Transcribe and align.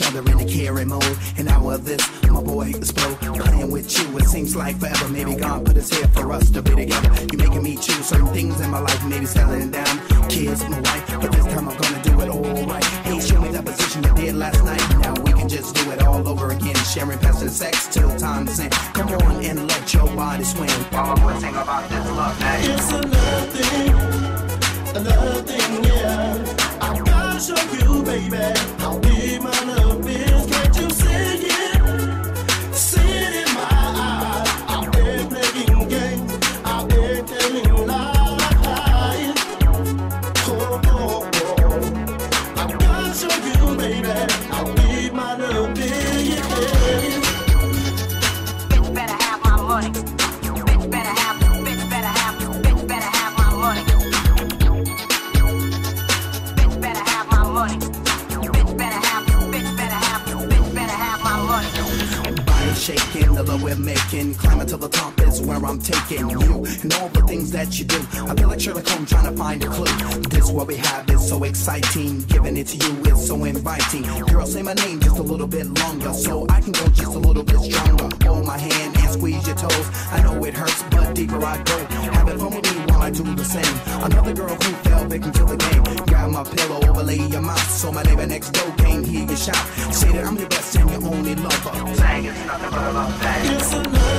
each 0.00 0.06
other 0.06 0.20
in 0.30 0.40
a 0.40 0.44
caring 0.44 0.88
mode. 0.88 1.18
And 1.36 1.46
now 1.46 1.64
with 1.64 1.84
this, 1.84 2.02
my 2.30 2.42
boy 2.42 2.70
explode. 2.70 3.18
Playing 3.18 3.70
with 3.70 3.86
you, 3.98 4.18
it 4.18 4.24
seems 4.24 4.56
like 4.56 4.78
forever. 4.78 5.08
Maybe 5.08 5.34
God 5.34 5.66
put 5.66 5.76
his 5.76 5.90
here 5.90 6.08
for 6.08 6.32
us 6.32 6.50
to 6.50 6.62
be 6.62 6.74
together. 6.74 7.10
You're 7.32 7.48
making 7.48 7.62
me 7.62 7.76
choose 7.76 8.06
certain 8.06 8.28
things 8.28 8.60
in 8.60 8.70
my 8.70 8.80
life, 8.80 9.04
maybe 9.06 9.26
settling 9.26 9.70
down. 9.70 9.98
Kids, 10.28 10.68
my 10.68 10.80
wife, 10.80 11.20
but 11.20 11.32
this 11.32 11.44
time 11.46 11.68
I'm 11.68 11.76
gonna 11.76 12.02
do 12.02 12.20
it 12.20 12.28
all 12.28 12.66
right. 12.66 12.84
Hey, 12.84 13.20
show 13.20 13.40
me 13.40 13.48
that 13.50 13.64
position 13.64 14.02
you 14.04 14.14
did 14.14 14.34
last 14.36 14.64
night. 14.64 14.82
Now 15.00 15.14
we 15.22 15.32
can 15.32 15.48
just 15.48 15.74
do 15.74 15.90
it 15.90 16.02
all 16.02 16.26
over 16.26 16.50
again. 16.50 16.76
Sharing 16.76 17.18
passion 17.18 17.48
sex 17.48 17.86
till 17.88 18.10
time's 18.18 18.58
end. 18.60 18.72
Come 18.94 19.08
on 19.08 19.44
and 19.44 19.68
let 19.68 19.92
your 19.92 20.06
body 20.16 20.44
swing. 20.44 20.70
All 20.92 21.12
about 21.12 21.88
this 21.90 22.06
love. 22.10 22.36
It's 22.40 22.92
a 22.92 23.00
love 23.00 23.48
thing, 23.50 23.92
a 24.96 25.00
love 25.00 25.46
thing, 25.46 25.84
yeah. 25.84 26.78
I 26.80 26.98
gotta 27.00 27.40
show 27.40 27.62
you, 27.76 28.02
baby, 28.02 28.36
how 28.78 28.98
deep 28.98 29.42
my 29.42 29.50
love 29.64 29.89
making. 63.84 64.34
Climbing 64.34 64.66
to 64.68 64.76
the 64.76 64.88
top 64.88 65.18
is 65.20 65.40
where 65.42 65.64
I'm 65.64 65.78
taking 65.78 66.30
you. 66.30 66.64
And 66.82 66.92
all 66.94 67.08
the 67.08 67.22
things 67.26 67.50
that 67.52 67.78
you 67.78 67.84
do. 67.84 67.98
I 68.28 68.34
feel 68.34 68.48
like 68.48 68.60
Sherlock 68.60 68.86
Holmes 68.86 69.10
trying 69.10 69.30
to 69.30 69.36
find 69.36 69.62
a 69.64 69.68
clue. 69.68 70.20
This 70.30 70.50
what 70.50 70.66
we 70.66 70.76
have 70.76 71.08
is 71.10 71.28
so 71.28 71.44
exciting. 71.44 72.22
Giving 72.24 72.56
it 72.56 72.66
to 72.68 72.76
you 72.76 73.12
is 73.12 73.26
so 73.26 73.44
inviting. 73.44 74.02
Girl, 74.26 74.46
say 74.46 74.62
my 74.62 74.74
name 74.74 75.00
just 75.00 75.18
a 75.18 75.22
little 75.22 75.46
bit 75.46 75.66
longer. 75.66 76.12
So 76.12 76.46
I 76.48 76.60
can 76.60 76.72
go 76.72 76.86
just 76.88 77.14
a 77.14 77.18
little 77.18 77.44
bit 77.44 77.60
stronger. 77.60 78.08
Hold 78.26 78.46
my 78.46 78.58
hand 78.58 78.96
and 78.96 79.10
squeeze 79.10 79.46
your 79.46 79.56
toes. 79.56 79.86
I 80.10 80.22
know 80.22 80.44
it 80.44 80.54
hurts, 80.54 80.82
but 80.90 81.14
deeper 81.14 81.42
I 81.44 81.62
go. 81.62 81.78
Have 82.16 82.28
it 82.28 82.38
fun 82.38 82.54
with 82.54 82.76
me 82.76 82.89
I 83.00 83.10
do 83.10 83.22
the 83.34 83.44
same. 83.44 83.76
Another 84.04 84.34
girl 84.34 84.54
who 84.54 84.72
fell 84.88 85.04
victim 85.06 85.32
to 85.32 85.44
the 85.44 85.56
game. 85.56 85.82
Grab 86.06 86.30
my 86.30 86.44
pillow, 86.44 86.80
overlay 86.88 87.16
your 87.16 87.40
mouth. 87.40 87.70
So 87.70 87.90
my 87.90 88.02
neighbor 88.02 88.26
next 88.26 88.50
door 88.50 88.72
can't 88.76 89.06
hear 89.06 89.24
you 89.24 89.36
shout. 89.36 89.56
Say 89.92 90.12
that 90.12 90.26
I'm 90.26 90.36
your 90.36 90.48
best 90.48 90.76
and 90.76 90.90
your 90.90 91.04
only 91.06 91.34
lover. 91.34 91.94
Saying 91.94 92.26
it's 92.26 92.46
nothing 92.46 92.70
but 92.70 92.86
a 92.86 92.92
love 92.92 93.14
thing. 93.22 93.56
It's 93.56 93.72
a 93.72 93.80
a 93.80 94.10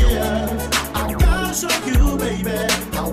yeah. 0.00 0.92
I 0.94 1.12
gotta 1.12 1.54
show 1.54 1.76
you, 1.86 2.16
baby, 2.16 2.56
how 2.96 3.10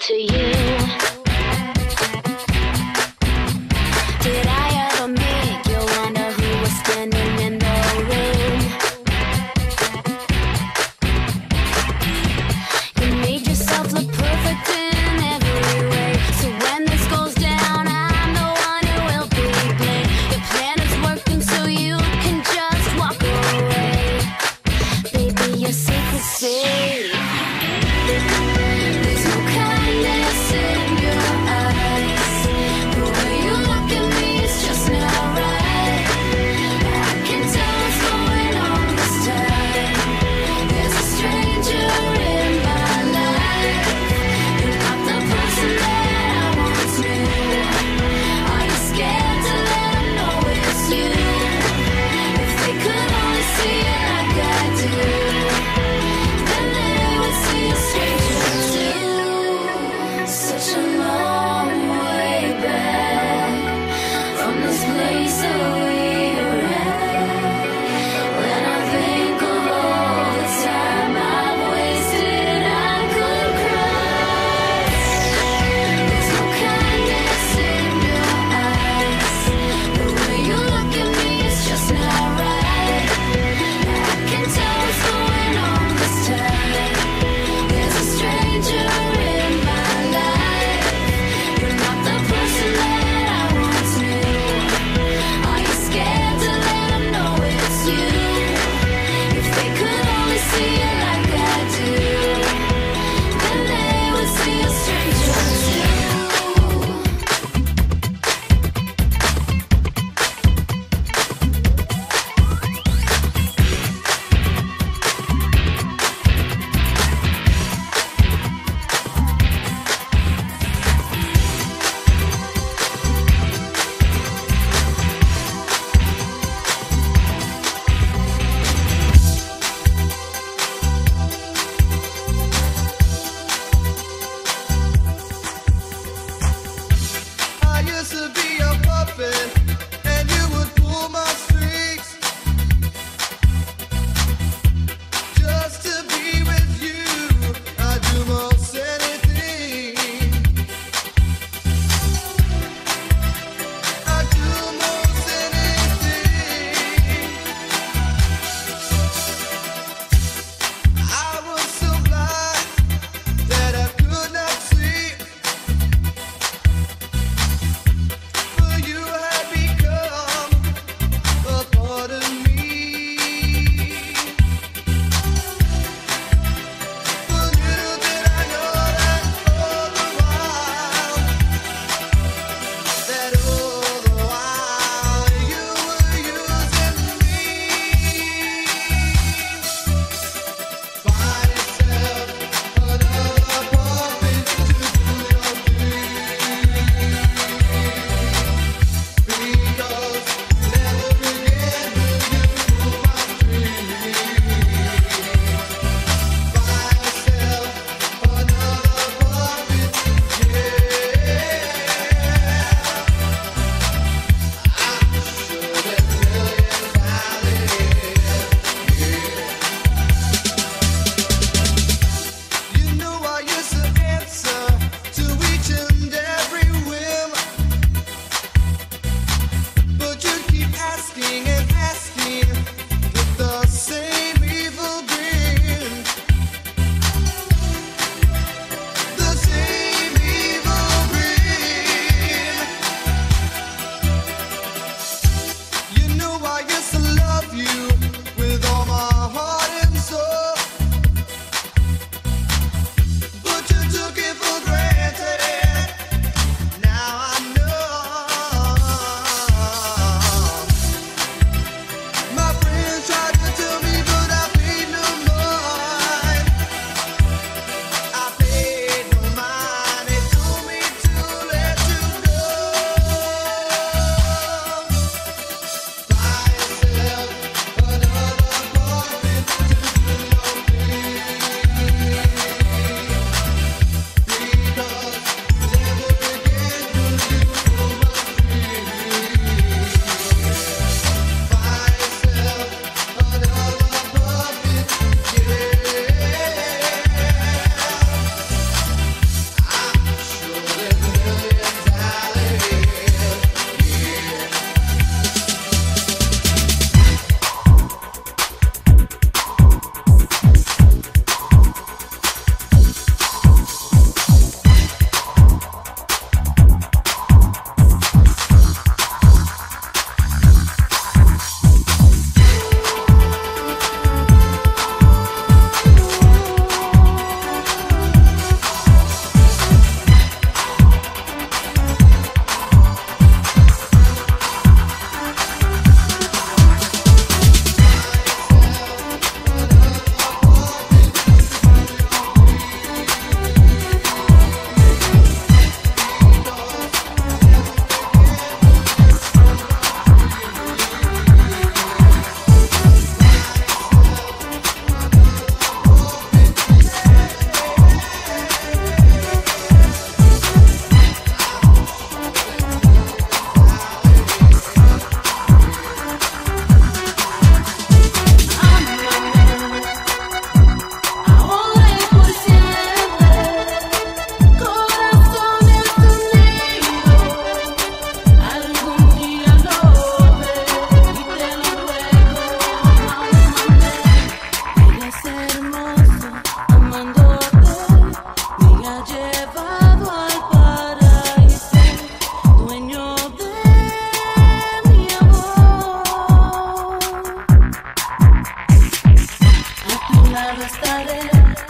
to 0.00 0.14
you? 0.14 0.37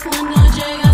Cuando 0.03 0.35
llega. 0.53 0.88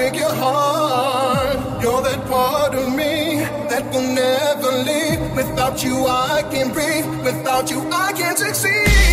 break 0.00 0.14
your 0.14 0.34
heart. 0.34 1.82
You're 1.82 2.02
that 2.02 2.24
part 2.26 2.74
of 2.74 2.88
me 3.00 3.44
that 3.70 3.84
will 3.92 4.08
never 4.24 4.70
leave. 4.88 5.20
Without 5.36 5.84
you, 5.84 6.06
I 6.06 6.42
can't 6.50 6.72
breathe. 6.72 7.06
Without 7.22 7.70
you, 7.70 7.80
I 7.92 8.12
can't 8.12 8.38
succeed. 8.38 9.09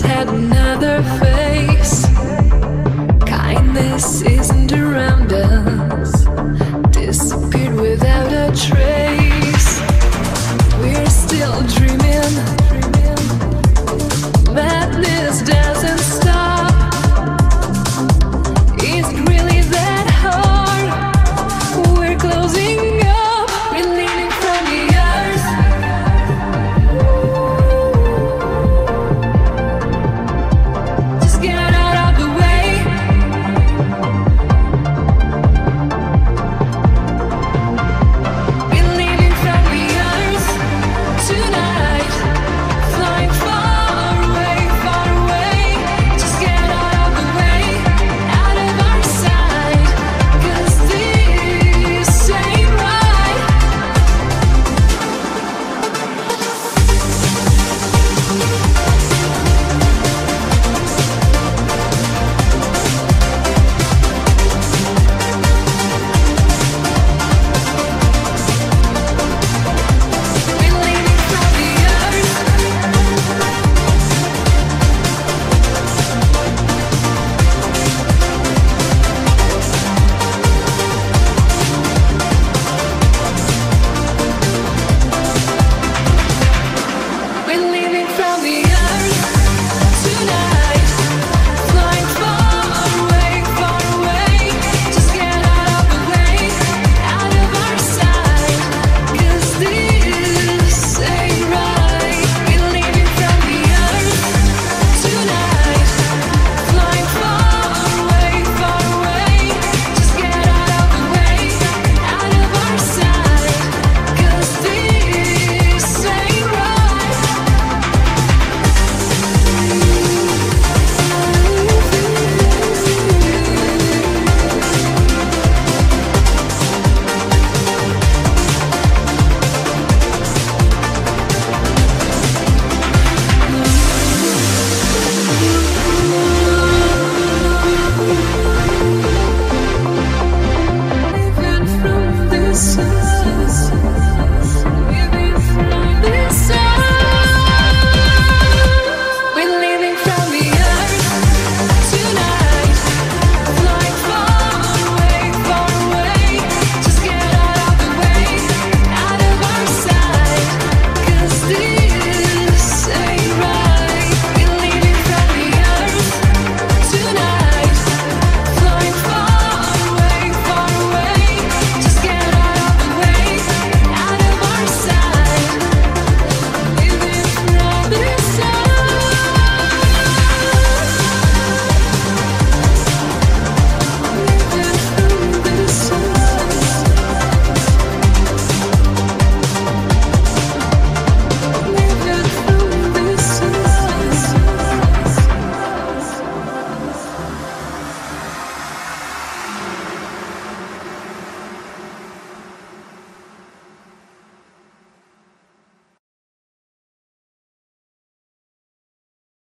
had 0.00 0.28
another. 0.28 1.27